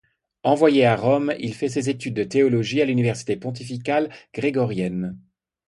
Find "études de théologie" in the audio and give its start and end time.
1.91-2.81